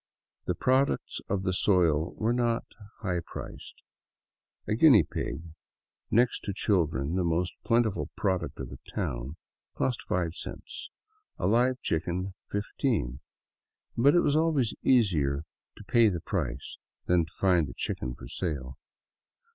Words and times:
The 0.45 0.55
products 0.55 1.21
of 1.29 1.43
the 1.43 1.53
soil 1.53 2.15
were 2.15 2.33
not 2.33 2.65
high 3.01 3.19
priced: 3.23 3.83
A 4.67 4.73
guinea 4.73 5.03
pig— 5.03 5.41
next 6.23 6.39
to 6.45 6.53
children 6.53 7.13
the 7.13 7.23
most 7.23 7.53
plentiful 7.63 8.09
product 8.17 8.59
of 8.59 8.69
the 8.69 8.79
town— 8.95 9.35
cost 9.77 10.01
five 10.01 10.33
cents; 10.33 10.89
a 11.37 11.45
live 11.45 11.79
chicken, 11.83 12.33
fifteen; 12.49 13.19
but 13.95 14.15
it 14.15 14.21
was 14.21 14.35
always 14.35 14.73
easier 14.81 15.43
to 15.77 15.83
pay 15.83 16.09
the 16.09 16.19
price 16.21 16.77
than 17.05 17.25
to 17.25 17.31
find 17.33 17.67
the 17.67 17.75
chicken 17.75 18.15
for 18.15 18.27
sale. 18.27 18.79